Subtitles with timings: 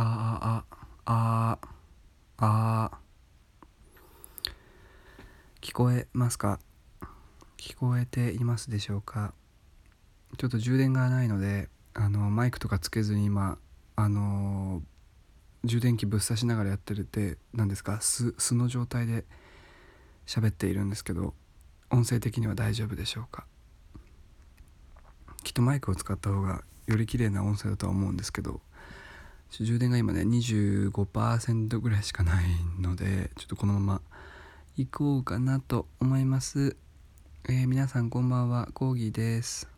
[0.00, 0.64] あ
[1.06, 1.58] ああ
[2.36, 2.98] ああ。
[5.60, 6.60] 聞こえますか？
[7.56, 9.34] 聞こえていますでしょうか？
[10.36, 13.58] ちょっと充電がないのであのマイクとかつけずに今
[13.96, 14.82] あの
[15.64, 18.00] 充電器ぶっ刺しながらやってるって何ですか？
[18.00, 19.24] 素素の状態で
[20.26, 21.34] 喋っているんですけど
[21.90, 23.46] 音声的には大丈夫でしょうか？
[25.42, 28.60] きっとマイクを使った方がより綺麗な音声だとは思うんですけど
[29.50, 32.44] 充電が今ね25%ぐらいしかない
[32.80, 34.00] のでちょっとこのまま
[34.76, 36.76] 行こうかなと思います、
[37.48, 39.68] えー、皆さんこんばんはコーギーです。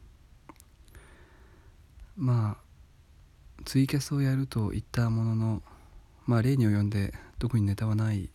[2.17, 5.63] まあツイキャスをやると言ったものの
[6.27, 8.29] まあ例に及んで特にネタはない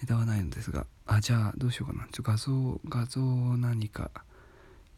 [0.00, 2.06] ネタはないのですがあじゃあどうしようかな。
[2.12, 4.10] ちょ画像画像を何か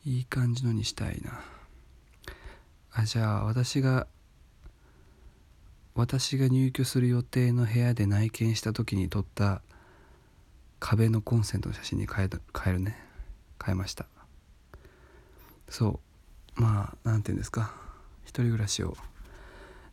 [0.05, 1.41] いい感じのにしたいな。
[2.93, 4.07] あじゃあ私が
[5.95, 9.61] 私が入居する予定の部屋で内見した時に撮った
[10.81, 12.97] 壁のコンセントの写真に変え変えるね。
[13.65, 14.07] 変えました。
[15.69, 16.01] そ
[16.57, 16.61] う。
[16.61, 17.75] まあ何て言うんですか。
[18.25, 18.97] 一人暮らしを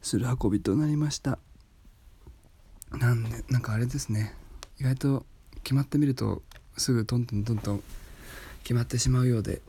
[0.02, 1.38] する運びとなりました。
[2.92, 4.34] なんでなんかあれですね。
[4.80, 5.26] 意外と
[5.64, 6.42] 決まってみると
[6.78, 7.84] すぐトントントントン
[8.64, 9.62] 決まってしまうようで。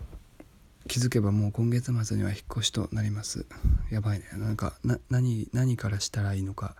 [0.89, 3.47] 気づけばもう今月末には引っ越しとなります。
[3.91, 4.27] やばいね。
[4.35, 6.75] なんかな何何からしたらいいのか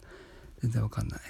[0.63, 1.21] 全然わかんない。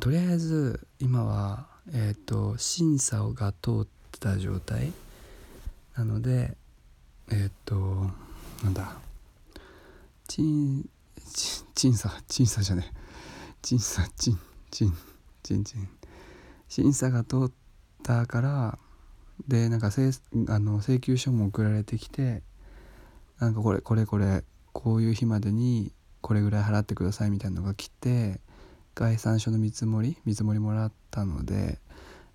[0.00, 3.86] とりあえず今はえっ、ー、と審査が通っ
[4.20, 4.92] た状態。
[5.96, 6.56] なので
[7.30, 8.10] えっ、ー、と
[8.62, 8.96] なんだ。
[10.28, 10.88] 審
[11.74, 12.92] 審査審査じゃね
[13.62, 14.38] 審査審
[14.70, 14.92] 審
[15.44, 15.88] 審審
[16.68, 17.50] 審査が通っ
[18.02, 18.78] たから
[19.48, 20.10] でなんかせ
[20.48, 22.42] あの請求書も送られてきて
[23.38, 28.40] なんかこれこれこれこういう日までにこれぐらい払ってくださいみたいなのが来て
[28.94, 31.78] 概算書の見積もり見積もりもらったので、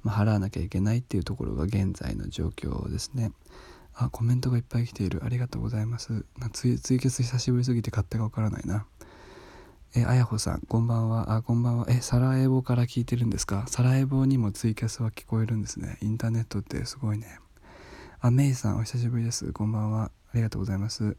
[0.04, 3.32] まあ、払わなきゃいけないっていうところが現在の状況ですね。
[3.94, 5.22] あコメントがいっぱい来ている。
[5.26, 6.26] ありがとうございます。
[6.54, 8.86] ツイツイキャス久しぶりすぎて勝手がわからないな。
[9.94, 11.36] えあやほさんこんばんは。
[11.36, 11.86] あこんばんは。
[11.90, 13.66] えサラエボから聞いてるんですか？
[13.68, 15.98] サラエボにもツイキャスは聞こえるんですね。
[16.02, 17.40] インターネットってすごいね。
[18.22, 19.52] あメイさんお久しぶりです。
[19.52, 20.04] こんばんは。
[20.06, 21.18] ありがとうございます。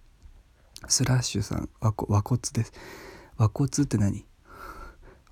[0.88, 2.72] スラッシュさん和骨です。
[3.36, 4.24] 和骨って何？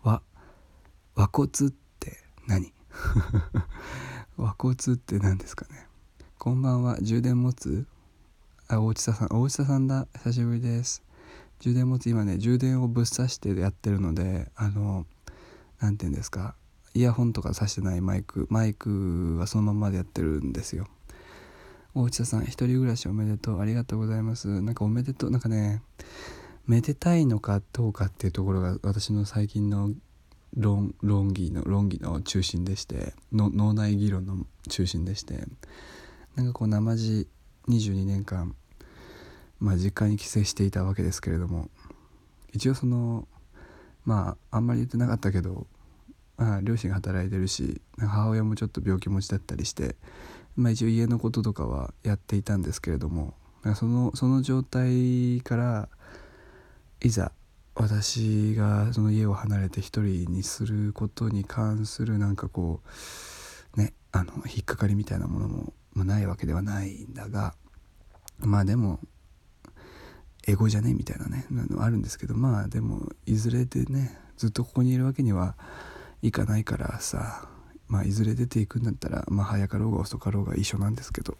[0.02, 0.22] 和
[1.32, 2.74] 骨って何？
[4.36, 5.86] 和骨って何ですかね？
[6.38, 6.98] こんばんは。
[7.00, 7.86] 充電持つ？
[8.68, 9.28] あ大地田さん。
[9.30, 10.06] 大地田さんだ。
[10.18, 11.02] 久しぶりです。
[11.60, 15.06] 充電持つ今ね充電をぶっ刺してやってるのであの
[15.80, 16.54] 何て言うんですか
[16.94, 20.88] イヤホンとか挿してないマイクマイクはそのままでやってるんですよ。
[21.94, 24.60] 大地田さん一人暮らしおめでとうありがとうございます。
[24.60, 25.82] なんかおめでとうなんかね
[26.66, 29.90] めでたいのかどうかっていうところが私の最近の
[30.56, 35.44] 論論議の論議の中心でしての脳内議論の中心でして
[36.34, 37.28] なんかこう生地
[37.68, 38.54] 22年間、
[39.60, 41.68] まあ、実家に帰省していたわけですけれども
[42.52, 43.28] 一応その
[44.04, 45.66] まああんまり言ってなかったけど、
[46.36, 49.96] まあ、両親が働いてるし母親もちょっと病気持ちだったりして、
[50.56, 53.34] まあ、一応家のこととかはやっていたんですけれども
[53.76, 55.88] そのその状態から
[57.02, 57.32] いざ
[57.74, 62.80] 私がその家を離れて一人にすることに関するなんかこ
[63.76, 67.54] うねあの引っかかりみたいなものも、まあ、ないわけではないんだが
[68.38, 68.98] まあでも
[70.50, 75.54] エゴじゃねみたいなねのあるんですけどまあでもいずれでねずっとここにいるわけには
[76.22, 77.48] いかないからさ
[77.88, 81.36] まあいずれ出ていくんだったらまあ早かろうが遅かろうが一緒なんですけど。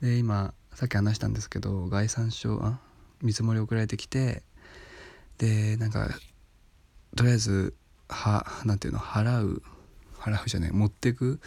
[0.00, 2.78] で今さっき話したんですけど概算書あ
[3.22, 4.42] 見積もり送られてきて
[5.36, 6.08] でなんか
[7.16, 7.74] とりあえず
[8.08, 9.62] はなんていうの払う
[10.18, 11.40] 払うじゃない持ってく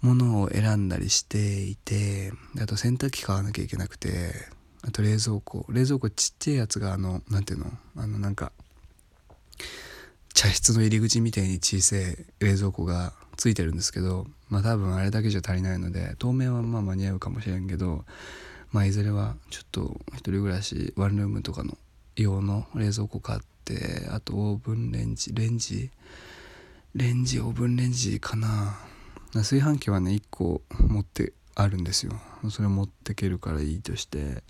[0.00, 4.32] ものを選んだりしていてあと洗濯機買わなきゃいけなくて
[4.82, 5.64] あと冷蔵庫。
[5.68, 7.66] 冷蔵庫ちっちゃいやつがあのなんていうの？
[7.96, 8.52] あのなんか
[10.34, 18.04] 茶室の入り口みたいに小さい冷蔵庫がついてるんですけどまあ多分あれだけじゃ足りないので当面はまあ間に合うかもしれんけど
[18.72, 21.76] まあいずれはちょっと一人暮らしワンルームとかの
[22.16, 25.90] 用の冷蔵庫買ってあとオーブンレンジレンジ
[26.94, 28.76] レンジオーブンレンジかな。
[29.34, 32.12] 炊飯器はね1個持ってあるんですよ。
[32.50, 34.42] それ持ってけるからいいとして。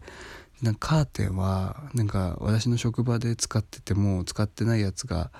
[0.63, 5.33] なんかカーテンはなんか私の職場で使ってても使ってないやつが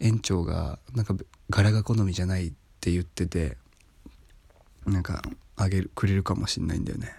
[0.00, 1.14] 園長がなんか
[1.50, 3.56] 柄が好みじゃないって言ってて
[4.84, 5.22] なんか
[5.56, 7.12] あげるくれるかもしんないんだよね。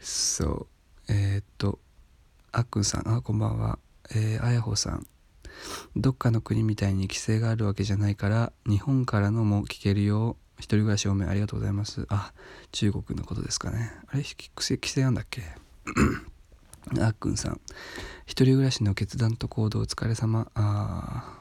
[0.00, 0.66] そ
[1.08, 1.12] う。
[1.12, 1.78] えー、っと
[2.50, 3.78] あっくんさんあこんばんは。
[4.10, 5.06] えー、あやほさん。
[5.96, 10.30] どっかの国みたいに規制があるわけじゃないから日本からのも聞けるよ。
[10.32, 12.06] う一人暮らし多めありがとうございます。
[12.08, 12.32] あ
[12.72, 13.92] 中国のことですかね。
[14.08, 15.42] あれ規制規制あんだっけ？
[17.00, 17.60] あっくんさん。
[18.26, 20.50] 一人暮らしの決断と行動お疲れ様。
[20.54, 21.38] あ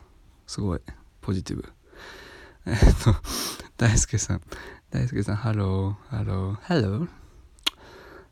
[0.48, 0.81] ーすごい。
[1.22, 1.74] ポジティブ。
[2.68, 3.16] えっと
[3.78, 4.42] 大輔さん。
[4.92, 6.16] 大輔さんハロー。
[6.16, 6.54] ハロー。
[6.56, 7.10] ハロー。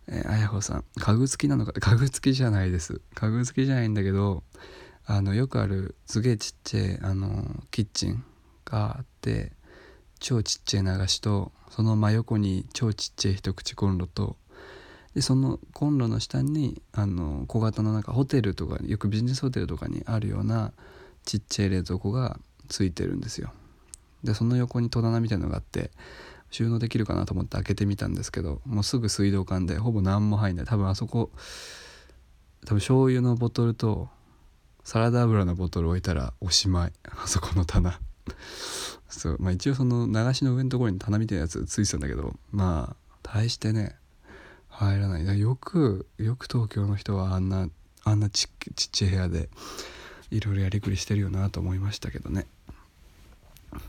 [0.08, 0.84] えー、あやほさん。
[0.98, 1.74] 家具付きなのか？
[1.74, 3.02] 家具付きじゃないです。
[3.16, 4.44] 家具付きじゃないんだけど
[5.06, 8.24] あのよくあるすげえちっちゃいあのキッチン
[8.66, 9.52] があって
[10.20, 14.38] 超ちっちゃい流しとその真横に超ちっちゃい一口コンロと
[15.14, 20.74] でそのコンロの下にあの小型のなんかホテルとかよくビジネスホテルとかにあるような
[21.24, 23.52] ちっちゃい冷蔵庫がついてるんですよ。
[24.24, 25.92] でその横に戸棚みたいのがあって
[26.52, 30.66] 収納できるかなと思って開けてみたんですけどもうすぐ水道管でほぼ何も入んない。
[30.66, 31.32] 多分あそこ
[32.66, 34.10] 多分醤油のボトルと
[34.84, 36.94] サラダ油のボトル置いたらおしまい。
[37.06, 38.00] あそこの棚。
[39.08, 43.96] そうまあ一応その流しの上のところに棚みたいなやつついてたんだけどまあ大してね
[44.70, 45.40] 入らない。
[45.40, 47.70] よくよく東京の人はあんな
[48.04, 49.50] あんなちちっちゃい部屋で
[50.32, 52.46] いろいろやりくりしてるよなと思いましたけどね。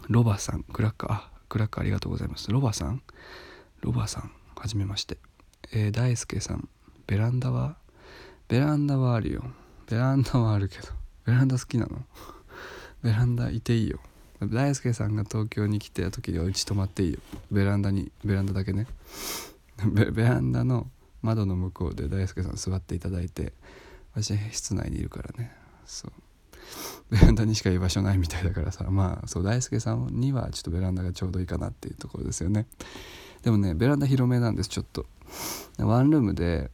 [0.09, 2.51] ロバさんクラッカーあクラッカーありがとうございます。
[2.51, 3.03] ロバさん？
[3.81, 5.19] ロバさんはじめまして。
[5.73, 6.69] えー、大輔さん
[7.07, 7.77] ベランダは？
[8.49, 9.45] ベランダはあるよ。
[9.91, 10.89] ベランダはあるけど。
[11.27, 12.05] ベランダ好きなの？
[13.03, 13.99] ベランダいていいよ。
[14.41, 17.21] 大輔さんが東京に来てた時にうち泊まっていいよ。
[17.51, 18.87] ベランダにベランダだけね。
[20.13, 20.91] ベランダの
[21.23, 23.53] 窓の向こうで大輔さん座っていただいて
[24.15, 25.53] 私室内にいるからね。
[25.87, 26.13] そう。
[27.11, 28.85] ベランダにしか居場所ないみたいだからさ。
[28.91, 32.67] まあそう大輔さんにはちょっとベランダがちょうどいいかなっていうところですよね。
[33.43, 35.07] でもねベランダ広めなんですちょっと。
[35.79, 36.71] ワンルームで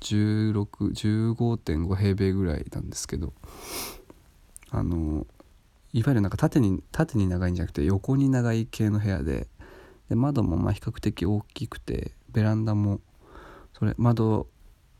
[0.00, 3.32] 1615.5平米ぐらいなんですけど。
[4.70, 5.26] あの
[5.98, 9.48] いわゆるなんか縦に縦に長いんじゃなくて横に長い系の部屋で
[10.08, 13.00] で窓もま比較的大きくてベランダも
[13.76, 14.48] それ窓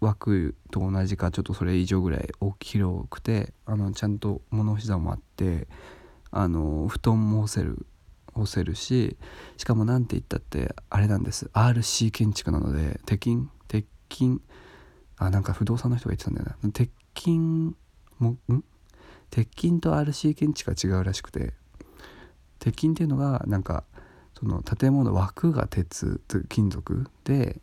[0.00, 5.68] 枠と同じかちょっとそれ以上ぐらい大き広くてあのちゃんと物干し座もあって
[6.30, 7.86] あの布団も干せる
[8.34, 9.16] 干せるし
[9.56, 11.50] しかも何て言ったってあれなんです。
[11.52, 14.40] RC 建築なので鉄筋鉄筋
[15.16, 16.70] あなんか不動産の人が言ってたんだよな。
[16.70, 17.38] 鉄筋
[18.18, 18.64] もん？
[19.30, 21.54] 鉄筋と RC 建築は違うらしくて。
[22.58, 23.84] 鉄筋っていうのがなんか
[24.38, 27.60] その建物枠が鉄金属で、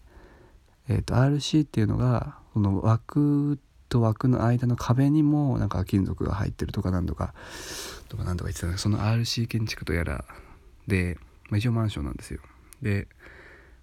[0.90, 7.34] えー、と RC っていうのがその枠と枠の間の壁にもなんか金属が入ってるとかなんとか
[8.10, 10.26] とかなんとか言ってたその RC 建築とやら
[10.88, 11.18] で、
[11.50, 12.40] まあ、一応マンションなんですよ。
[12.82, 13.08] で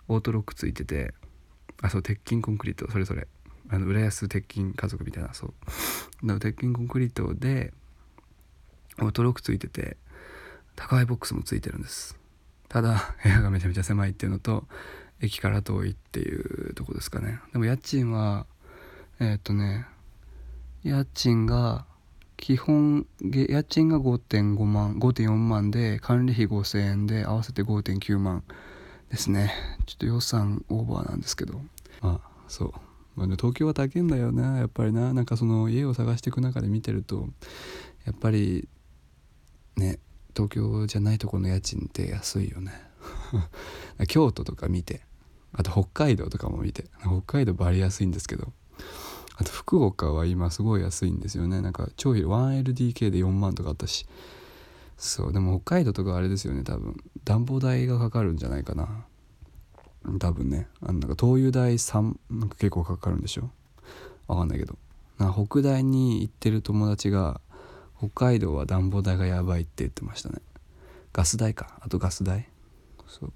[0.08, 1.14] オートロックついてて
[1.81, 3.26] あそう鉄筋コンクリートそれぞれ。
[3.73, 5.47] あの浦安鉄筋家族みたいなそ
[6.23, 6.39] う。
[6.39, 7.73] 鉄筋コンクリートで
[9.01, 9.97] オートロックついてて
[10.77, 12.19] 高いボックスもついてるんです。
[12.69, 14.69] ただ 部屋がめちゃめちゃ狭いっていうのと
[15.21, 17.41] 駅から遠いっていうとこですかね。
[17.53, 18.47] でも家賃は
[19.21, 19.87] えー、っとね
[20.85, 21.87] 家賃が
[22.37, 28.45] 基本家賃が5.5万5.4万で管理費5000円で合わせて5.9万
[29.09, 29.55] ですね。
[29.87, 31.63] ちょっと予算オーバーなんですけど。
[32.03, 32.73] まあそう、
[33.14, 35.12] まあね、東京は高いんだよなやっぱりな。
[35.12, 37.28] なんかその家を探していく中で見てると
[38.07, 38.69] やっぱり
[39.76, 39.99] ね
[40.35, 42.73] 東京じゃないとこの家賃って安いよね。
[44.09, 45.02] 京都とか見て
[45.52, 48.52] あと北海道とかも見て北海道バリ安いんですけど
[49.37, 51.61] あと福岡は今すごい安いんですよね。
[51.61, 54.07] なんか超広 1LDK で4万とかあったし。
[54.99, 56.97] そうでも北海道とかあれですよね多分。
[57.25, 59.04] 暖房代がかかるんじゃないかな。
[60.18, 63.50] 多分ねあのなんか灯油代3なんか結構かかるんでしょ？
[64.26, 64.76] わかんないけど。
[65.18, 67.40] な北大に行ってる友達が
[67.99, 70.40] 北海道は暖房代がやばいって言ってましたね。
[71.12, 71.78] ガス代か。
[71.80, 72.49] あとガス代？
[73.06, 73.32] そう。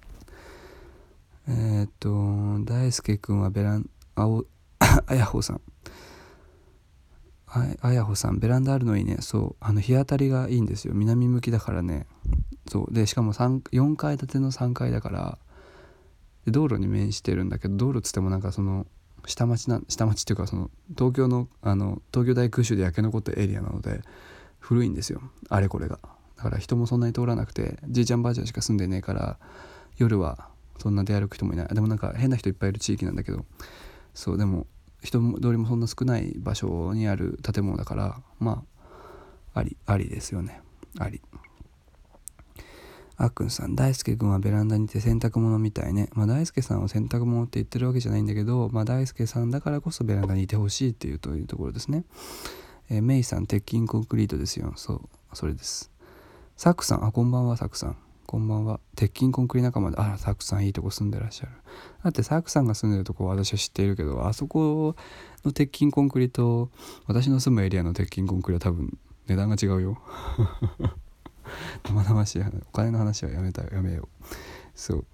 [1.49, 4.45] えー、っと大輔君はベランあお
[5.07, 5.61] あやほさん。
[7.81, 9.19] あやほさんベランダあるのいいね。
[9.21, 9.57] そう。
[9.61, 10.95] あの日当たりがいいんですよ。
[10.95, 12.07] 南向きだからね。
[12.69, 12.93] そう。
[12.93, 15.39] でしかも4階建ての3階だから
[16.51, 18.87] 道路に面してるんだけど道路っつってもなんかその
[19.27, 24.03] 下町な下町っていうかその東京のあの東京大空襲で焼け残ったエリアなので
[24.59, 25.21] 古いんですよ。
[25.49, 25.99] あれこれが。
[26.37, 29.39] だから人もそんなに通らなくてじいちゃんばあちゃんしか住んでねえから
[29.97, 30.49] 夜は
[30.79, 31.69] そんな出歩く人もいない。
[31.69, 33.45] でもなんか変な人いっぱいいる地域なんだけど
[34.15, 34.67] そうでも
[35.03, 38.65] 人通りもそんな少ない場所にある建物だからま
[39.55, 40.61] あありありですよね。
[40.99, 41.23] あり。
[43.19, 46.11] あっくんさん大輔君はベランダにて洗濯物みたいね。
[46.13, 52.05] まあ大輔さんは洗濯物って言ってるわけじゃないんだけどまあ大輔さんだからこそベランダにいてほしいっていうというところですね。
[52.91, 54.73] えー、メイさん鉄筋コンクリートですよ。
[54.77, 55.91] そうそれです。
[56.57, 57.97] サクさんあこんばんはサクさん。
[58.27, 58.81] こんばんは。
[58.97, 61.53] 鉄筋コンクリ仲間であらサクさんいいとこ住んでらっしゃる。
[62.05, 64.95] だってサクさんが住んでるとこ私は知っているけどあそこ
[65.45, 66.71] の鉄筋コンクリと
[67.07, 70.03] 私の住むエリアの鉄筋コンクリは多分値段が違うよ。
[71.85, 74.25] 生々しいお金の話はやめたやめよう。
[74.75, 75.07] そう。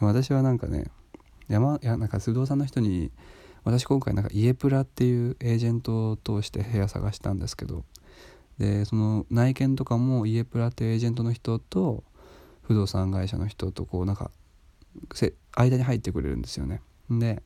[0.00, 0.86] 私はなんかね
[1.48, 3.10] 山いやなんか不動産の人に
[3.64, 7.84] 私今回なんか家プラっていうエージェントを通して部屋探したんですけど
[8.58, 12.04] でその内見とかも家プラっていうエージェントの人と
[12.62, 14.30] 不動産会社の人とこうなんか
[15.52, 16.80] 間に入ってくれるんですよね。
[17.10, 17.42] で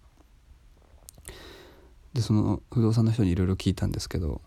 [2.12, 4.40] でその不動産の人にいろいろ聞いたんですけど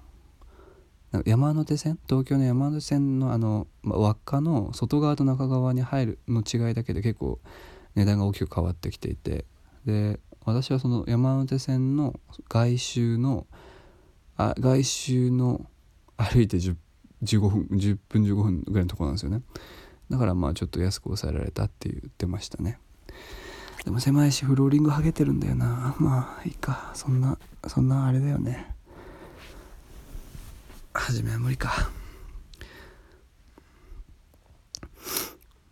[1.25, 7.39] 山手線東京の山手線のあの、ま輪っかの外側と中側に入るの違いだけで結構
[7.96, 9.46] 値段が大きく変わってきていて
[9.86, 13.46] で私はその山手線の外周の
[14.38, 15.65] あ外周の
[16.18, 16.75] 歩いて10
[17.24, 19.41] 15分10分15分ぐらいのとこなんですよね。
[20.10, 22.80] だからまあちょっと安く抑えられたって言ってましたね。
[23.86, 25.96] でも狭いしフローリング剥げてるんだよな。
[26.00, 26.91] まあいいか。
[26.94, 27.38] そんな
[27.68, 28.75] そんなあれだよね。
[30.94, 31.92] 初めは無理か。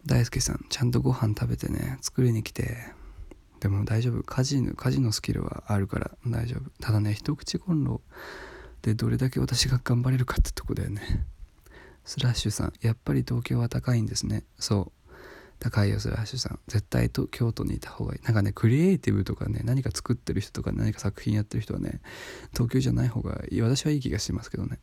[0.06, 1.98] 大輔さんちゃんとご飯食べてね。
[2.02, 2.78] 作りに来て。
[3.60, 4.24] でも大丈夫。
[4.24, 6.12] 家事の家事のスキルはあるから。
[6.26, 6.72] 大丈夫。
[6.82, 8.02] ただね一口コンロ
[8.82, 11.26] でどれだけ私が頑張れるかってとこだよね。
[12.06, 14.46] スラッシュさんやっぱり東京は高いんですね。
[14.58, 15.12] そう。
[15.60, 16.60] 高いよスラッシュさん。
[16.68, 18.22] 絶対と京都にいた方がいい。
[18.24, 22.00] なんかねクリエイティブとかね何か作ってる人とか何か作品やってる人はね
[22.54, 23.62] 東京じゃない方がいい。
[23.62, 24.80] 私はいい気がしますけどね。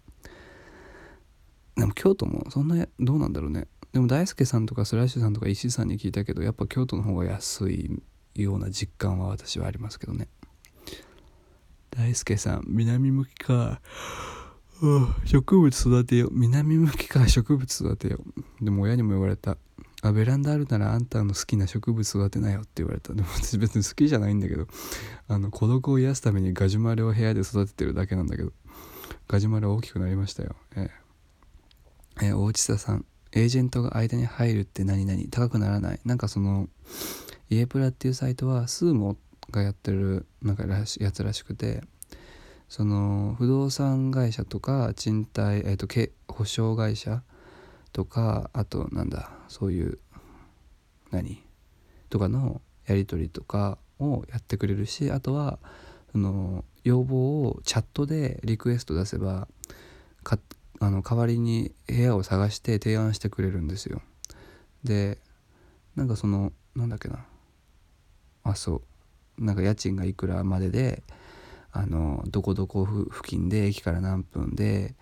[1.87, 3.69] も京都もそんなどうなんだろうね。
[3.93, 8.03] でも大輔さんとかスラッシュさんとか石井さんに聞いたけどやっぱ京都の方が安い
[8.35, 10.29] ような実感は私はありますけどね。
[11.91, 13.81] 大輔さん南向きか。
[15.25, 18.19] 植物育てよ南向きか植物育てよ
[18.61, 19.57] でも親にも言われた。
[20.03, 23.15] あベランダあるならあんたの好きな植物育てなよって言われた。
[23.15, 24.67] でも私別に好きじゃないんだけど
[25.29, 28.53] あの孤独を癒すためにガジュマルを部屋で育ててるだけなんだけど
[29.29, 30.55] ガジュマル大きくなりましたよ。
[30.77, 31.06] ええ。
[32.23, 36.01] え大地田さんエージェントが間に入るって何々高くならない。
[36.05, 36.69] なんかその
[37.51, 39.17] 家プラっていうサイトはスーモ
[39.51, 41.83] がやってるなんからしやつらしくて
[42.69, 45.87] その不動産会社とか賃貸、えーと、
[46.33, 47.23] 保証会社
[47.93, 49.99] とかあとなんだそういう
[51.11, 51.43] 何
[52.11, 55.59] とかのやり取りとかをやってくれるしあとは
[56.13, 59.49] その要望をチャットでリクエスト出せば
[60.23, 60.39] か
[60.81, 64.03] あの代わりに部屋を探して提案してくれるんですよ
[64.85, 65.19] で
[65.95, 67.25] なんかそのなんだっけな
[68.45, 68.83] あそ
[69.39, 71.03] うなんか家賃がいくらまでで
[71.73, 74.95] あのどこどこ付近で駅から何分で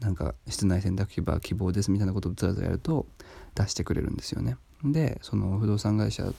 [0.00, 3.06] なんか室内洗濯機は希望ですみたいなことをずらずらやると
[3.54, 4.56] 出してくれるんですよね。
[4.84, 6.32] でその不動産会社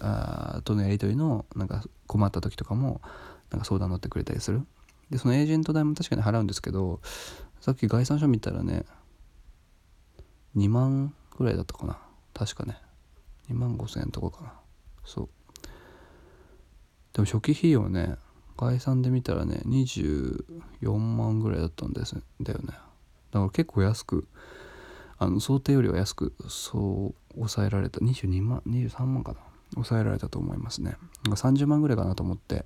[0.63, 3.01] とのやり取りのなんか困った時とかも
[3.51, 4.65] なんか相談乗ってくれたりする。
[5.11, 7.01] でそのエージェント代も確かに払うんですけど
[7.61, 8.85] さっき概算書見たらね
[10.57, 11.97] 2万ぐらいだったかな。
[12.33, 12.77] 確かね。
[13.49, 14.53] 2万5千円とかかな。
[15.05, 15.29] そう。
[17.13, 18.15] でも初期費用ね
[18.57, 22.65] 概算で見たらね24万ぐらいだったんですだよね。
[22.67, 22.79] だか
[23.31, 24.27] ら結構安く
[25.17, 27.99] あの想定よりは安くそう抑えられた。
[27.99, 29.37] 22万23万かな。
[29.75, 30.97] 抑えられたと思いますね。
[31.25, 32.65] 30万ぐらいかなと思って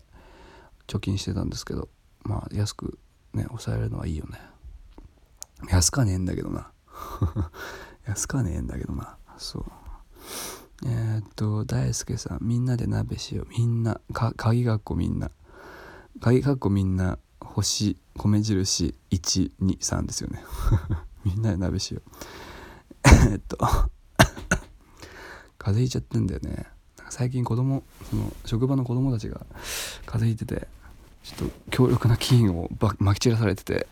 [0.88, 1.90] 貯金してたんですけど
[2.24, 2.98] まあ安く
[3.34, 4.55] ね抑えられるのはいいよね。
[5.70, 6.72] 安かねえんだけどな。
[8.06, 9.18] 安かねえんだけどな。
[9.38, 9.66] そう。
[10.86, 13.48] えー、っと大輔さんみんなで鍋しよう。
[13.50, 15.32] みんなか鍵学校みんな。
[16.22, 20.44] 鍵括弧みんな星米印123ですよね。
[21.24, 22.12] みんなで鍋しよう。
[23.32, 23.58] えっと
[25.58, 26.68] 風邪ひいちゃってんだよね。
[27.10, 29.46] 最近子供その職場の子供たちが
[30.06, 30.68] 風邪ひいてて
[31.24, 33.88] ちょっと強力な菌をばまき散らされてて。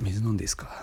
[0.00, 0.82] 水飲んでいいですか？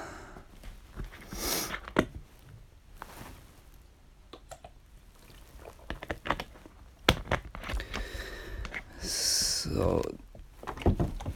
[9.01, 10.01] そ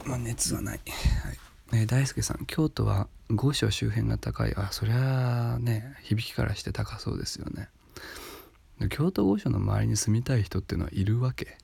[0.04, 0.08] う。
[0.08, 1.76] まあ熱はない、はい。
[1.76, 4.54] ね、大輔さん京都は御所周辺が高い。
[4.56, 7.68] あそりゃあね響きからして高そうですよね。
[8.90, 11.56] 京都御所の周りに住みたい人っていうのはいるわけ？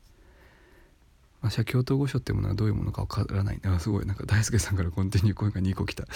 [1.40, 3.60] 私は京都御所ってものはどういうものかわからない。
[3.64, 4.06] あすごい。
[4.06, 6.02] なんか大輔さんからコンティニュー声が2個来た。
[6.04, 6.06] あ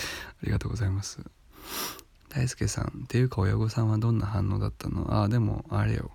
[0.43, 1.21] りがとうございます。
[2.29, 5.12] 大輔さんっていうか親御さんはどんな反応だったの？
[5.14, 6.11] ああでもあれよ。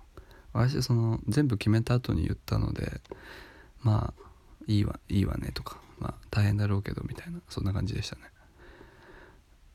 [0.52, 3.00] 私その全部決めた後に言ったので
[3.82, 4.22] まあ
[4.66, 7.40] いいわいいわねとかまあ大変だろうけどみたいな。
[7.48, 8.22] そんな感じでしたね。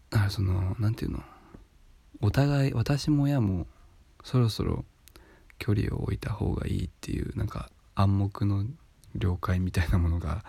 [0.09, 1.23] だからその何て言うの？
[2.21, 3.67] お互い私も親も
[4.23, 4.85] そろそろ
[5.57, 8.65] 距離を置いた方がいいっていうなんか暗黙の
[9.15, 10.43] 了解みたいなものが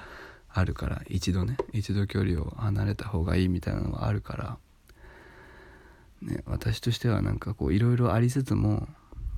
[0.48, 4.58] あるから一度ね一度距離を離れた方がいいみたいなのがあるから、
[6.22, 8.86] ね、私としてはなんかこういろいろありつつも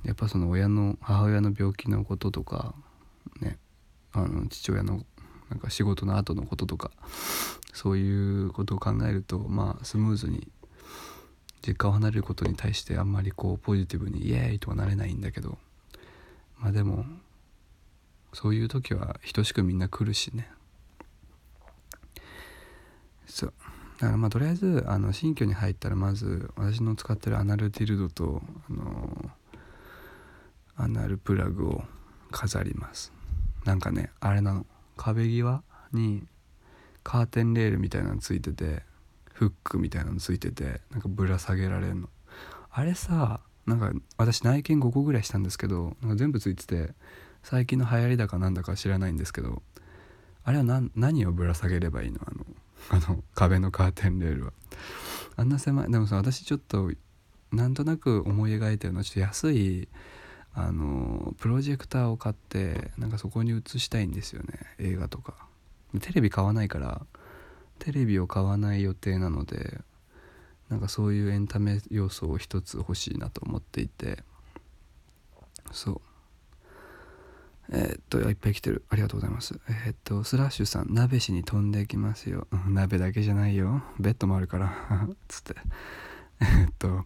[0.05, 2.75] やっぱその親の母親の病気のこととか
[3.41, 3.57] ね
[4.13, 5.03] あの父親の
[5.49, 6.91] なんか仕事の後のこととか
[7.73, 10.47] そういうことを考えるとまあスムーズに
[11.65, 15.57] 実家を離れることに対してあんまりこうポジティブにイエーイとはなれないんだけど
[16.59, 17.05] まあでも
[18.39, 20.47] そういう時は等しくみんな来るしね。
[23.25, 23.53] そう。
[23.99, 29.31] だからまあとりあえずあの新居に入ったらまず私の使ってるアナルティルドとあの
[30.75, 31.83] アナルプラグを
[32.29, 33.11] 飾ります。
[33.65, 34.67] なんかねあれなの。
[34.97, 36.23] 壁際に
[37.01, 38.83] カーテンレールみたいなのついてて
[39.33, 42.09] フックみたいなのついててなんかぶら下げられるの。
[42.69, 46.93] あれさなんか私内見5個ぐらいしたんですけどなんか全部ついてて
[47.43, 49.61] 最近の流行りだかなんだか知らないんですけど
[50.43, 52.19] あれは何をぶら下げればいいの？
[52.25, 52.45] あの
[52.89, 54.53] あの壁のカーテンレールは。
[55.35, 56.91] あんな狭いでもさ私ちょっと
[57.51, 59.87] なんとなく思い描いてるのはちょっと安い
[60.53, 64.59] あのプロジェクターを買ってなんかそこに映したいんですよね。
[64.79, 65.47] 映画とか。
[66.01, 67.05] テレビ買わないから
[67.79, 69.81] テレビを買わない予定なので
[70.69, 74.23] なんかそういうエンタメ要素を一つ欲しいなと思っていて。
[75.71, 76.01] そう。
[77.69, 78.83] えー、っといっぱい来てる。
[78.89, 79.59] ありがとうございます。
[79.69, 83.83] えー、っとスラッシュさん鍋しに飛んでいきますよ、うん、鍋だけじゃないよ。
[83.99, 85.07] ベッドもあるから。
[85.27, 85.55] つって。
[86.41, 87.05] えー、っと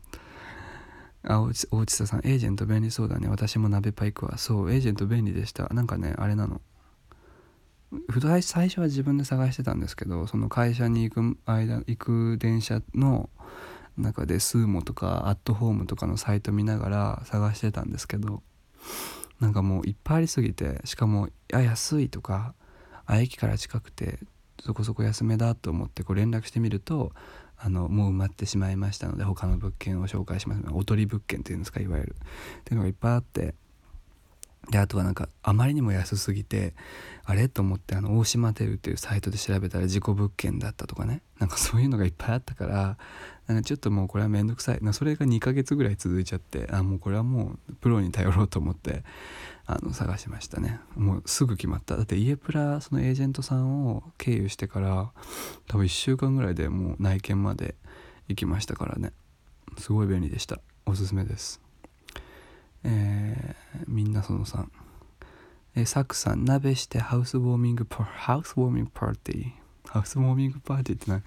[1.23, 3.27] あ大地さんエージェント便利そうだね。
[3.27, 4.37] 私も鍋パイクは。
[4.37, 5.67] そうエージェント便利でした。
[5.69, 6.61] なんかねあれなの。
[8.41, 13.29] 最初は自分で探してたんですけどその会社に行く間行く電車の
[13.97, 18.41] 中でスーモとかアットホームとかのサイト見ながら探してたんですけど
[19.41, 22.53] なんかもういっぱいありすぎてしかも「あ安い」とか
[23.05, 24.19] 「あ駅から近くて
[24.63, 27.11] そこそこ安めだ」と思ってこう連絡してみると
[27.57, 30.61] あのもう埋まってしまいましたので他の物件を紹介します。
[30.71, 32.15] おとり物件っていうんですかいわゆる。
[32.15, 33.55] っていうのがいっぱいあって
[34.69, 36.75] であとはなんかあまりにも安すぎて
[37.25, 37.49] あれ？
[37.49, 41.21] と思ってあの大島テルっていうサイトで調べたら事故物件だったとかね。
[41.39, 42.97] なんかそういうのがいっぱいあったから
[43.47, 44.79] なんかちょっともうこれは面倒くさい。
[44.81, 49.03] なそれが2ヶ月ぐらい続いちゃってあもうこれはもうプロに頼ろうと思って
[49.65, 50.79] あの探しましたね。
[50.95, 51.97] もうすぐ決まった。
[51.97, 55.11] だって家プラそのエージェントさんを経由してから
[55.67, 57.73] 多分1週間ぐらいでもう内見まで
[58.27, 59.11] 行きましたからね。
[59.79, 60.59] すごい便利でした。
[60.85, 61.61] おすすめです。
[62.83, 64.71] えー、みんなそのさん、
[65.75, 69.51] えー、サクさん鍋してハウスウォーミングパハウスウォーミングパーティー？
[69.87, 71.21] ハウスウォーミングパーティーってな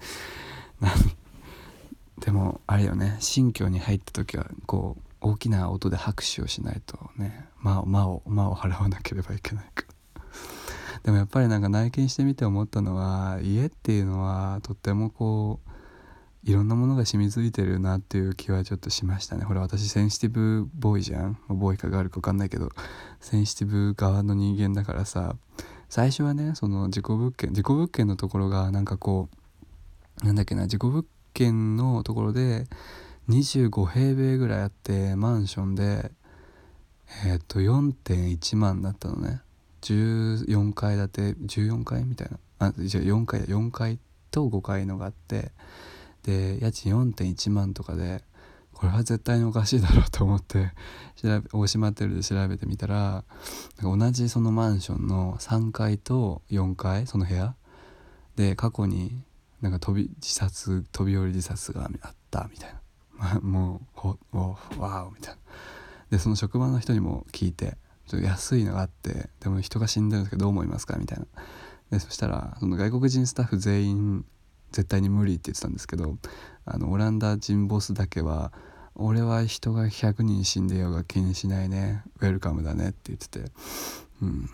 [2.19, 3.17] でもあれよね。
[3.19, 7.47] 新居に入った時はこう大きな音で拍手をしないとね。
[7.61, 9.83] 間を間を間を払わなければいけないか
[10.15, 10.21] ら。
[11.03, 15.69] でもやっぱりなんか内見してみて思ったのは家っていうのはとってもこう
[16.45, 19.43] いろんなものが染みついてるなっていう気はちょっとしましたね。
[19.43, 21.39] ほら私センシティブボーイじゃん。
[21.49, 22.69] ボーイかがあるか分かんないけど。
[23.19, 25.35] センシティブ側の人間だからさ。
[25.89, 29.29] 最初はねその事故物件事故物件のところがなんかこ
[30.21, 32.65] うなんだっけな事故物件のところで
[33.29, 36.11] 25平米ぐらいあってマンションで
[37.25, 39.41] えっ、と4.1万だったのね。
[39.81, 42.39] 14階建て14階みたいな。
[42.59, 43.99] あじゃあ4階4階
[44.31, 45.51] と5階のがあって
[46.25, 48.23] で家賃4.1万とかで
[48.73, 50.71] これは絶対におかしいだろうと思って
[51.15, 53.23] 調べ大島テルで調べてみたら
[53.81, 57.55] 同じそのマンションの3階と4階その部屋
[58.35, 59.21] で過去に
[59.61, 62.81] なんか飛び自殺飛び降り自殺があったみたいな。
[63.41, 64.17] もうほ
[64.77, 65.39] わおみたいな。
[66.09, 70.97] でその職場の人にも聞いてちょっと安いのがあってでも人が死んでるんですけどどう思いますか？
[70.97, 71.25] みたいな。
[71.91, 74.25] でそしたらその外国人スタッフ全員
[74.75, 76.17] 絶対に無理って言ってたんですけど
[76.65, 78.51] あのオランダ人ボスだけは
[78.93, 83.51] 「俺は人が100人死んでようが気にしないねウェルカムだね」って言ってて
[84.21, 84.49] うん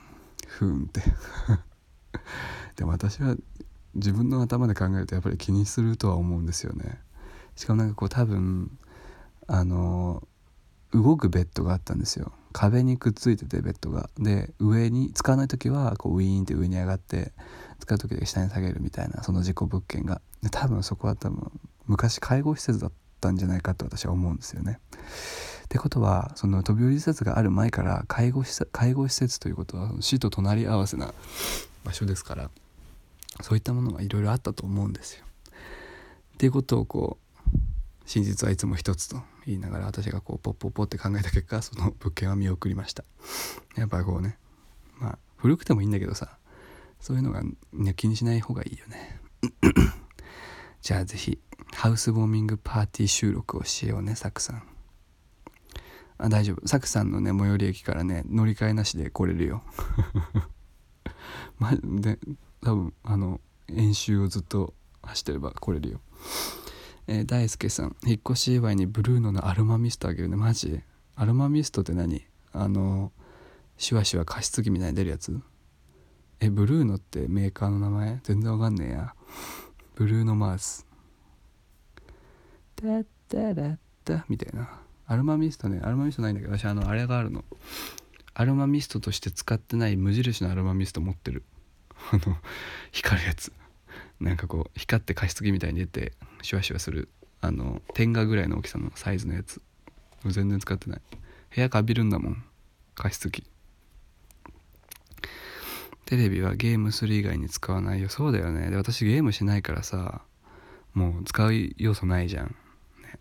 [0.47, 1.01] ふーんって。
[2.77, 3.36] でも私は
[3.95, 6.99] 自分の頭で考えるとやっぱり気にするとは思うんですよね。
[7.55, 8.77] しかもなんかこう多分
[9.47, 10.27] あの
[10.91, 12.31] 動くベッドがあったんですよ。
[12.53, 14.10] 壁にくっついててベッドが。
[14.19, 17.34] で上に使わない時はこうウィーンって上に上がって
[17.82, 21.52] 使う時で下に下げるみたいなその事故物件が多分そこは多分
[21.88, 24.80] 昔介護施設だったんじゃないかと私は思うんですよね。
[25.65, 31.13] ってことはその飛び降り施設がある前から介護施介護施設ということは死と隣り合わせな
[31.84, 32.52] 場所ですから
[33.41, 35.26] そういったものがいろいろあったと思うんですよ。
[36.36, 37.32] っていうことをこう
[38.06, 43.04] 真実はいつも一つと言いながら私がこうポッポッポって考えた結果その物件は見送りました
[43.76, 44.38] やっぱこうね
[45.00, 46.38] まあ古くてもいいんだけどさ
[47.02, 47.42] そういうのが、
[47.74, 49.20] ね、気にしない方がいいよね。
[50.82, 51.40] じゃあ是非
[51.74, 54.64] ハウスウォーミングパーティー収録をしようねサクさん。
[56.18, 56.68] あ大丈夫。
[56.68, 59.64] サクさんのね最寄り駅からね乗り換えなしで来れるよ。
[61.58, 62.20] まで
[62.62, 66.02] 多分あの演習をずっと走ってれば来れるよ。
[67.08, 70.36] えー、大輔さん引っ越し祝いにブルーノのアルマミストあげるね。
[70.36, 70.82] マジ？
[71.16, 72.24] アルマミストって何？
[72.54, 73.12] あの
[73.78, 75.42] シュワシュワ加湿器みたいに出るやつ？
[76.43, 78.19] えブルーノってメーカーの名前？
[78.23, 79.13] 全然わかんねえや。
[79.93, 80.88] ブルーノマース。
[82.75, 84.25] タッタラッタ。
[84.27, 84.67] みたいな。
[85.06, 85.80] アルマミストね。
[85.84, 87.45] アルマミストないんだけど私あのあれがあるの。
[88.34, 91.43] アルマミストとして使ってない無印のアルマミスト持ってる。
[92.12, 92.36] あの
[92.91, 93.54] 光るやつ。
[94.19, 97.10] なんかこう光って加湿器みたいに出てシュワシュワする。
[97.41, 99.62] あの天下ぐらいの大きさのサイズのやつ。
[100.25, 101.01] 全然使ってない。
[101.56, 102.43] 部屋かびるんだもん。
[102.95, 103.43] 加湿器。
[106.12, 108.10] テレビはゲームする以外に使わないよ。
[108.10, 108.69] そうだよね。
[108.69, 110.24] で私ゲームしないからさ
[110.93, 112.47] もう使う要素ないじゃん、
[113.02, 113.17] ね、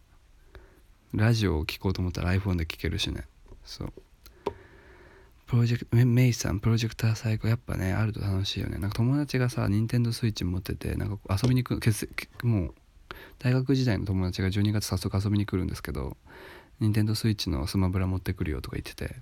[1.14, 3.28] ラジオを聴こうと思ったら iPhone で聴けるしね。
[3.64, 3.92] そう。
[5.46, 8.78] プロジェクトメイさんプロジェクター最高やっぱねあると楽しいよね。
[8.78, 12.74] なんか友達がさ任天堂スイッチ持っててなんか遊びに行くもう
[13.38, 16.16] 大学時代の友達が12月早速遊びに来るんですけど
[16.80, 19.14] 任天堂スイッチのスマブラ持ってくるよとか言ってて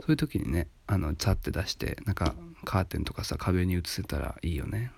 [0.00, 2.34] そういう時にねあのザって出してなんか
[2.64, 4.92] カーテンとかさ壁に映せたらいいよね。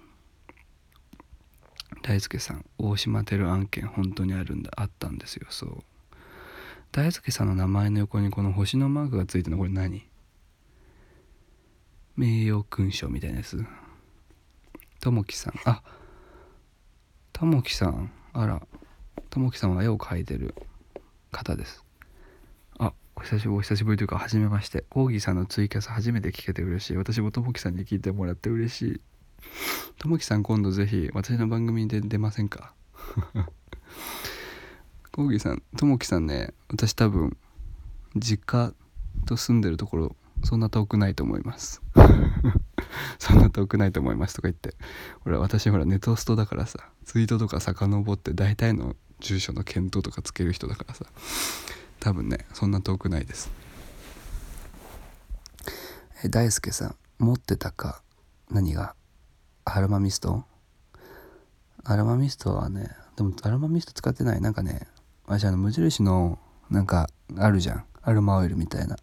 [2.03, 4.71] 大輔さん大島テル案件本当にあるんだ。
[4.77, 5.47] あったんですよ。
[5.51, 5.85] そう。
[6.91, 10.09] 大輔さんの名前の横にこの星のマークがついてるのこれ何？
[12.17, 13.65] 名誉勲章みたいなやつ。
[15.01, 15.55] ともきさん。
[15.65, 15.83] あ
[17.33, 18.11] ともきさん。
[18.33, 18.63] あら。
[19.31, 20.55] ともきさんは絵を描いてる
[21.31, 21.85] 方です。
[23.23, 24.85] お久しぶりお久しぶりというか初めまして。
[24.91, 26.97] コーギーさんのツイキャス初めて聞けて嬉しい。
[26.97, 29.01] 私もともきさんに聞いてもらって嬉しい。
[30.01, 32.75] ともきさん今度ぜひ私の番組で出ませんか？
[35.13, 37.37] コーギーさんともきさんね私多分
[38.17, 38.75] 実家
[39.25, 41.81] と住んでるところそんな遠くないと思います。
[43.21, 44.75] そんな遠くないと思いますとか言って。
[45.21, 51.07] ほら私ほらネトストだからさツイートとか遡って大体の住所の検討とかつける人だからさ。
[52.03, 53.49] 多分ねそんな遠くないです。
[56.25, 58.03] え大輔さん持ってたか？
[58.51, 58.97] 何が？
[59.65, 60.45] アロマミスト？
[61.85, 64.41] アロマミストはねでもアロマミスト使ってない？
[64.41, 64.89] なんかね
[65.27, 67.85] 私あの無印のなんかあるじゃん。
[68.03, 68.97] アロマオイルみたいな。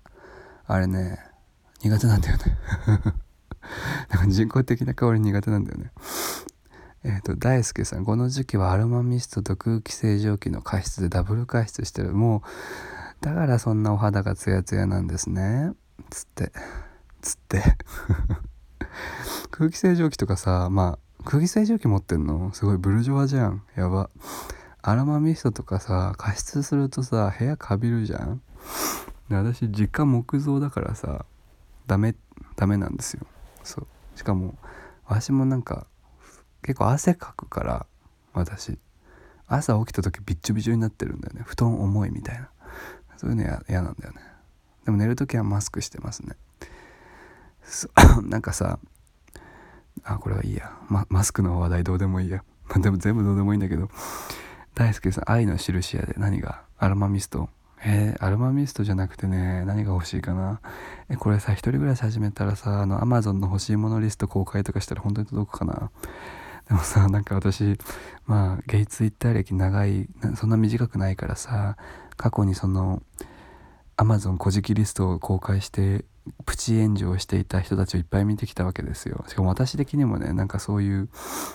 [0.67, 1.19] あれね
[1.81, 2.57] 苦手なんだよね。
[4.11, 5.91] なんか人工的な香り苦手なんだよね。
[7.03, 12.13] えっ、ー、と大輔さんこの時期はアロマミストと空気清浄機の加湿でダブル加湿してる。
[12.13, 12.43] も
[13.21, 15.73] うだからそんなお肌がツヤツヤなんですね。
[16.09, 16.51] つって
[17.21, 17.63] つって。
[19.51, 22.51] 空気清浄機とかさまあ空気清浄機持ってんの？
[22.53, 23.63] すごいブルジョワじゃん。
[23.75, 24.09] やば。
[24.81, 28.41] アロマミストとかさ加湿するとさ部屋かびるじゃん。
[29.29, 31.25] 私実家木造だからさ
[31.85, 32.15] ダメ
[32.55, 33.25] ダメなんですよ。
[33.63, 33.87] そう。
[34.17, 34.55] しかも
[35.05, 35.85] 私もなんか
[36.63, 37.85] 結構汗かくから
[38.33, 38.77] 私。
[39.47, 41.43] 朝起きた時びっちょびちょになってるんだよね。
[41.45, 42.49] 布団重いみたいな。
[43.17, 44.21] そういうの嫌なんだよね。
[44.85, 46.35] でも寝る時はマスクしてますね。
[48.23, 48.79] なんかさ
[50.03, 52.43] あこれはいいや、ま、マスクの話題どうでもいいや、
[52.77, 53.89] でも全部どうでもいいんだけど。
[54.75, 56.13] 大輔さん愛の印やで。
[56.17, 56.63] 何が？
[56.77, 57.49] アロマミスト。
[57.83, 60.61] えー、アルマミストじゃなくてね、何が欲しいかな？
[61.09, 65.91] え、これさ、一人暮らし始めたらさ、あの、アマゾンの欲しいものリスト公開とかしたら本当に届くかな？
[66.69, 67.77] でもさ、なんか私、
[68.25, 71.77] まあ、ゲイツイッター歴長い、そんな短くないからさ、
[72.15, 73.01] 過去にその、
[73.97, 76.05] アマゾン古事記リストを公開して、
[76.45, 79.25] プチ炎上していた人たちをいっぱい見てきたわけですよ。
[79.27, 81.09] しかも私的にもね、なんかそういう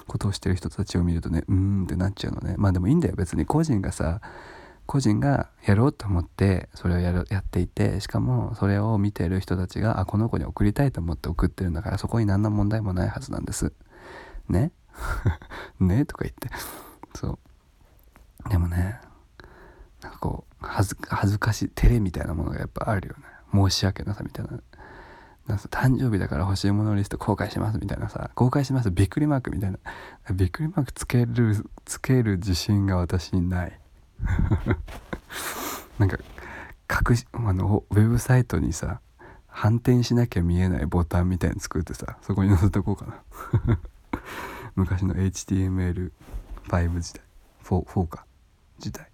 [0.09, 2.57] ことをしてる人たちを見るとね、うーんってなっちゃうのね。
[2.59, 4.21] まあでもいいんだよ、別に個人がさ、
[4.87, 13.73] 個人がやろうと思ってそれをやるやっていてしかもそれを見てる人たちがあこの子に送りたいと思って送ってるんだからそこに何の問題もないはずなんです
[14.49, 14.73] ね？
[15.81, 16.05] ね？
[16.05, 16.51] とか言って。
[17.15, 17.39] そ
[18.47, 18.49] う。
[18.49, 19.01] でもね
[20.03, 23.23] なんかこう恥ず恥ずかしい照れみたいなものがやっぱあるよね。
[23.53, 24.61] 申し訳なさみたいな。
[25.47, 29.79] なんか誕生日だから欲しいものリスト公開しますみたいなさ公開しますびっくりマークみたいな。
[30.33, 31.55] びっくりマークつける
[31.85, 33.81] つける自信が私にない。
[35.99, 36.19] なんか
[37.09, 39.01] 隠しあのウェブサイトにさ
[39.47, 43.79] 反転しなきゃ見えないボタンみたいに作ってさそこに載せとこうかな。
[44.77, 46.11] 昔の HTML5
[47.01, 47.25] 時代
[47.65, 48.27] 4, 4か
[48.79, 49.09] 時代。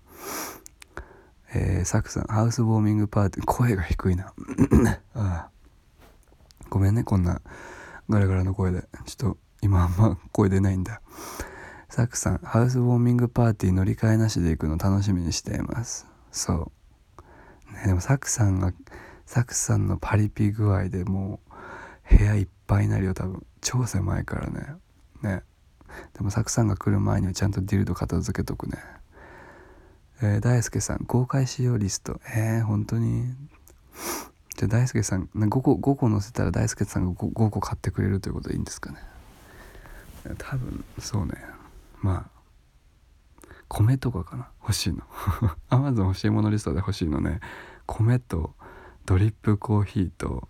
[1.53, 4.33] えー、サクさんハウスウォーミングパーティー声が低いな。
[5.15, 5.51] ああ。
[6.69, 7.41] ごめんねこんな
[8.09, 8.83] ガラガラの声で。
[9.05, 11.01] ちょっと今あんま声出ないんだ。
[11.89, 16.07] サクさんハウスウォーミングパーティー乗り換えなしで行くの楽しみにしています。
[16.31, 16.73] そ
[17.69, 17.73] う。
[17.75, 18.73] ねでもサクさんが
[19.27, 21.41] サクさんのパリピ具合でも
[22.11, 23.45] う部屋いっぱいになるよ多分。
[23.61, 24.77] 超狭いからね。
[25.23, 25.43] ね。
[26.15, 28.79] でもサクさんが来る前にはちゃんとディルド片付けとくね。
[30.23, 32.21] えー、大輔さん公開使用リスト。
[32.35, 33.35] えー、本当に。
[34.57, 38.99] じゃあ大輔さん5個5個載せたら大輔さんが 5, 5個買ってくれるということでいいんですかね。
[40.37, 41.33] 多分そうね。
[42.03, 42.41] まあ
[43.69, 44.49] 米とかかな。
[44.63, 45.03] 欲しいの。
[45.71, 47.41] アマゾン欲しいものリストで欲しいのね。
[47.87, 48.55] 米と
[49.07, 50.49] ドリップコーヒーと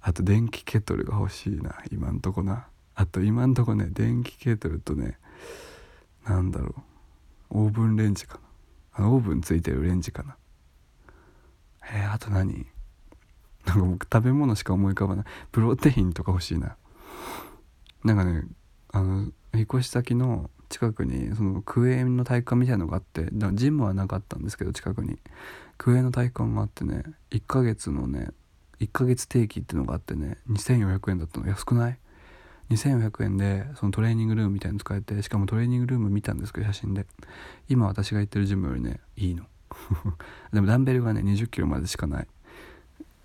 [0.00, 2.68] あと電気ケトルが欲しいな今んとこな。
[3.00, 5.18] あと今んとこね電気ケトルとね
[6.26, 6.74] なんだろ
[7.50, 8.40] うオーブンレンジかな。
[8.94, 10.36] あのオーブンついてるレンジかな。
[11.92, 12.66] えー、あと何？
[13.64, 15.24] なんか僕食べ物しか思い浮かばない。
[15.52, 16.76] プロテインとか欲しいな。
[18.02, 18.42] なんかね
[18.92, 25.20] あの引っ越し先の近くにそのクエの体育館みたいのがあってだからジムはなかったんですけど近くに。
[25.76, 28.30] クエの体育館があってね1ヶ月のね
[28.80, 31.46] 1ヶ月定期ってのがあってね2400円だったの。
[31.46, 31.98] 安くない？
[32.70, 37.06] 2400円でそのトレーニングルームみたいに使えてしかもトレーニングルーム見たんですけど写真で。
[37.68, 39.44] 今私が行ってるジムよりねいいの。
[40.52, 42.28] でもダンベルがね2 0キロまでしかない。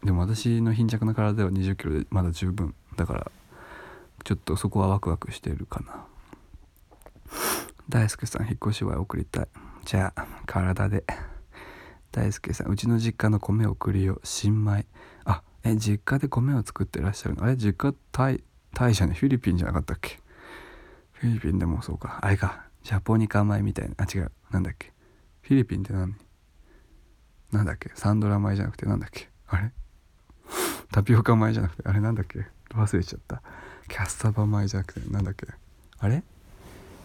[0.04, 3.32] でも私の貧弱な体では2 0キロでまだ十分だから
[4.24, 6.06] ちょっとそこはワクワクしてるかな。
[7.90, 9.48] 大輔さん引っ越しは送りたい。
[9.86, 11.04] じゃあ体で。
[12.12, 14.86] 大輔さんうちの実家の米送るよ新米。
[15.26, 17.44] あえ実家で米を作ってらっしゃるの？
[17.44, 18.44] あれ実家タイ
[18.74, 20.20] タイじゃねフィリピンじゃなかったっけ？
[21.14, 22.20] フィリピンでもそうか。
[22.22, 22.66] あれか。
[22.84, 23.96] ジャポニカ米みたいな。
[23.98, 24.32] あ違う。
[24.52, 24.92] なんだっけ？
[25.42, 26.16] フィリピンって何？
[27.52, 27.92] なんだっけ？
[27.96, 28.86] サンドラ米じゃなくて。
[28.86, 29.30] なんだっけ？
[29.48, 29.72] あれ？
[30.92, 31.84] タピオカ米じゃなくて。
[31.86, 32.00] あれ？
[32.02, 32.46] なんだっけ？
[32.74, 33.42] 忘れちゃった。
[33.88, 35.10] キャッサバ米じゃなくて。
[35.10, 35.48] なんだっけ？
[36.00, 36.24] あれ？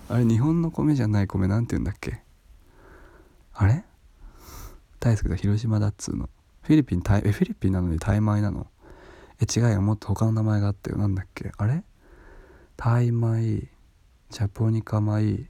[0.09, 0.25] あれ？
[0.25, 2.23] 日本の米じゃない米なんて言うんだっけ？
[3.53, 3.85] あれ？
[4.99, 5.37] 大好きだ。
[5.37, 6.29] 広島だっつうの。
[6.63, 8.67] フィリピンタイえフィリピンなのにタイ米なの？
[9.41, 9.81] え違うよ。
[9.83, 11.53] もっと他の名前があったよなんだっけ。
[11.57, 11.85] あれ？
[12.77, 13.69] タイ米？
[14.31, 15.49] ジャポニカ米？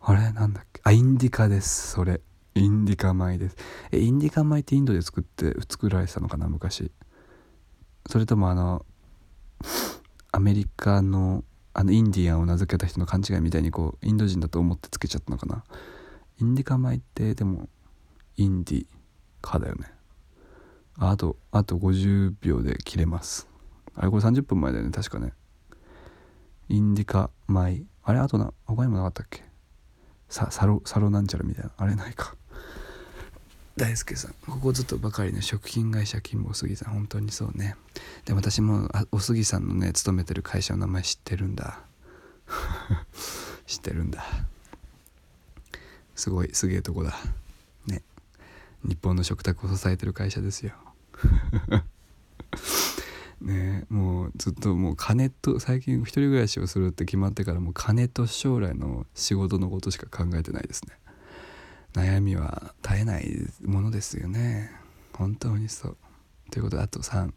[0.00, 0.32] あれ？
[0.32, 0.80] なんだっけ。
[0.84, 1.92] あインディカです。
[1.92, 2.20] それ。
[2.54, 3.56] インディカ米です。
[3.90, 6.92] えインディカ米ってインドで作って作られてたのかな昔。
[8.08, 8.84] それともあの
[10.30, 15.64] アメリカのあのインディアンを名付けた人の勘違いみたいにこうインド人だと思ってつけちゃったのかな。
[16.40, 17.68] インディカ米ってでも
[18.36, 18.86] インディ
[19.40, 19.90] カだよね。
[20.96, 23.48] あとあと50秒で切れます。
[23.94, 24.90] あれこれ30分前だよね。
[24.90, 25.32] 確かね。
[26.68, 29.42] インディカ米あれあとな他にもなかったっけ？
[30.28, 31.70] さサロサロなんちゃらみたいな。
[31.76, 32.34] あれないか。
[33.76, 34.34] 大輔さん。
[34.46, 36.94] ここずっとばかりね食品会社勤務おすぎさん。
[36.94, 37.76] 本当にそうね。
[38.24, 41.80] で私もおすぎさんのね勤めてる会社の名前知ってるんだ。
[43.66, 44.24] 知ってるんだ。
[46.14, 47.14] すごいすげえとこだ。
[47.86, 48.02] ね。
[48.84, 50.74] 日本の食卓を支えてる会社ですよ。
[53.40, 60.94] ねもうずっともう金と最近一人暮らしをするって決まってからもう金と将来の仕事のことしか考えてないですね。
[61.92, 64.70] 悩みは絶えないものですよね。
[65.12, 65.96] 本当にそう。
[66.50, 67.32] ということであと321